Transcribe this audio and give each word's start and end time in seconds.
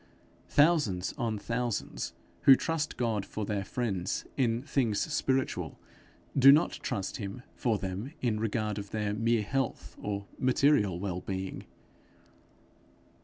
Thousands 0.49 1.13
on 1.15 1.37
thousands 1.37 2.13
who 2.45 2.55
trust 2.55 2.97
God 2.97 3.23
for 3.23 3.45
their 3.45 3.63
friends 3.63 4.25
in 4.35 4.63
things 4.63 4.99
spiritual, 4.99 5.77
do 6.35 6.51
not 6.51 6.71
trust 6.71 7.17
him 7.17 7.43
for 7.53 7.77
them 7.77 8.11
in 8.19 8.39
regard 8.39 8.79
of 8.79 8.89
their 8.89 9.13
mere 9.13 9.43
health 9.43 9.95
or 10.01 10.25
material 10.39 10.99
well 10.99 11.21
being. 11.21 11.65